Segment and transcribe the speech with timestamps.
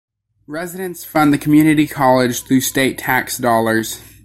[0.47, 4.01] Residents fund the community college through state tax dollars.